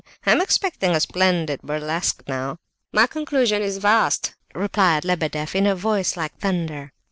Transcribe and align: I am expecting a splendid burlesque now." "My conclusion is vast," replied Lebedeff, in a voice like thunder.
I 0.25 0.31
am 0.31 0.41
expecting 0.41 0.95
a 0.95 0.99
splendid 0.99 1.61
burlesque 1.61 2.23
now." 2.27 2.57
"My 2.91 3.05
conclusion 3.05 3.61
is 3.61 3.77
vast," 3.77 4.33
replied 4.55 5.05
Lebedeff, 5.05 5.55
in 5.55 5.67
a 5.67 5.75
voice 5.75 6.17
like 6.17 6.35
thunder. 6.39 6.91